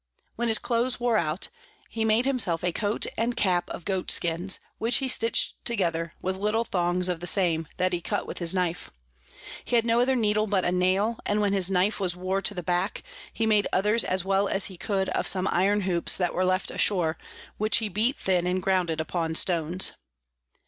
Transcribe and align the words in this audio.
When 0.35 0.47
his 0.47 0.57
Clothes 0.57 0.99
wore 0.99 1.17
out, 1.19 1.49
he 1.87 2.03
made 2.03 2.25
himself 2.25 2.63
a 2.63 2.71
Coat 2.71 3.05
and 3.19 3.37
Cap 3.37 3.69
of 3.69 3.85
Goat 3.85 4.09
Skins, 4.09 4.59
which 4.79 4.95
he 4.95 5.07
stitch'd 5.07 5.63
together 5.63 6.15
with 6.23 6.35
little 6.37 6.63
Thongs 6.65 7.07
of 7.07 7.19
the 7.19 7.27
same, 7.27 7.67
that 7.77 7.93
he 7.93 8.01
cut 8.01 8.25
with 8.25 8.39
his 8.39 8.51
Knife. 8.51 8.89
He 9.63 9.75
had 9.75 9.85
no 9.85 9.99
other 9.99 10.15
Needle 10.15 10.47
but 10.47 10.65
a 10.65 10.71
Nail; 10.71 11.19
and 11.27 11.39
when 11.39 11.53
his 11.53 11.69
Knife 11.69 11.99
was 11.99 12.15
wore 12.15 12.41
to 12.41 12.55
the 12.55 12.63
back, 12.63 13.03
he 13.31 13.45
made 13.45 13.67
others 13.71 14.03
as 14.03 14.25
well 14.25 14.47
as 14.47 14.65
he 14.65 14.75
could 14.75 15.09
of 15.09 15.27
some 15.27 15.47
Iron 15.51 15.81
Hoops 15.81 16.17
that 16.17 16.33
were 16.33 16.45
left 16.45 16.71
ashore, 16.71 17.15
which 17.59 17.77
he 17.77 17.87
beat 17.87 18.17
thin 18.17 18.47
and 18.47 18.59
ground 18.63 18.89
upon 18.89 19.35
Stones. 19.35 19.91